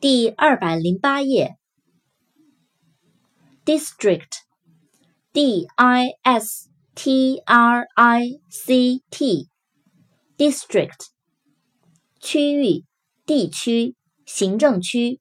[0.00, 1.56] 第二百零八页。
[3.64, 11.08] District，D I S T R I C T，District，
[12.20, 12.84] 区域、
[13.26, 15.20] 地区、行政区。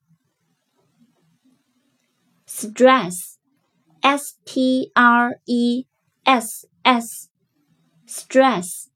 [2.46, 5.88] Stress，S T R E
[6.24, 8.90] S S，Stress，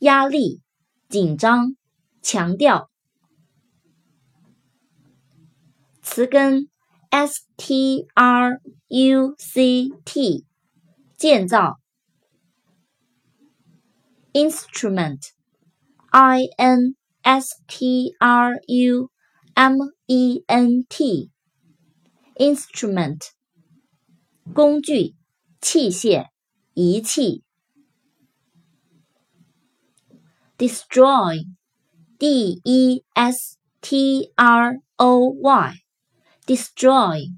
[0.00, 0.60] 压力、
[1.08, 1.76] 紧张、
[2.20, 2.90] 强调。
[6.15, 6.69] 词根
[7.09, 10.45] s t r u c t
[11.17, 11.77] 建造，
[14.33, 15.19] instrument
[16.09, 19.09] i n s t r u
[19.53, 19.75] m
[20.07, 21.29] e n t
[22.35, 23.29] instrument
[24.53, 25.15] 工具、
[25.61, 26.27] 器械、
[26.73, 27.43] 仪器，
[30.57, 31.45] destroy
[32.17, 35.73] d e s t r o y
[36.45, 37.31] destroy，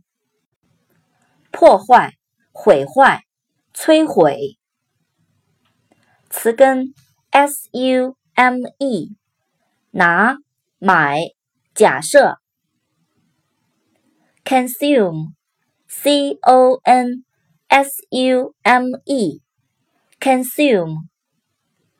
[1.51, 2.13] 破坏、
[2.51, 3.23] 毁坏、
[3.73, 4.57] 摧毁。
[6.29, 6.93] 词根
[7.29, 9.15] s u m e，
[9.91, 10.37] 拿、
[10.79, 11.19] 买、
[11.75, 12.39] 假设。
[14.43, 17.23] consume，c o n
[17.67, 21.07] s u m e，consume，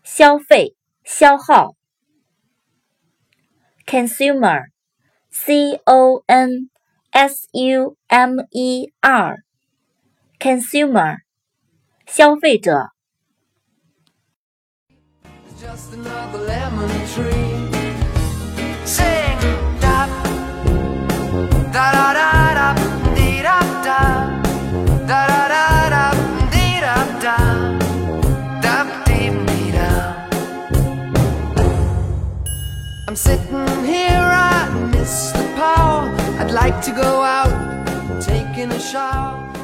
[0.04, 1.76] 消费、消耗。
[3.86, 6.70] consumer，c o n
[7.12, 11.18] S U M E R，consumer，
[12.06, 12.90] 消费者。
[33.06, 36.07] I'm sitting here, I miss the power.
[36.41, 39.58] I'd like to go out, taking a shower.